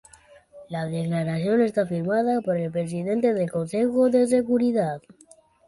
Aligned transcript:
La 0.69 0.85
declaración 0.87 1.61
está 1.61 1.85
firmada 1.85 2.41
por 2.41 2.57
el 2.57 2.71
presidente 2.71 3.35
del 3.35 3.51
Consejo 3.51 4.09
de 4.09 4.25
Seguridad. 4.25 4.99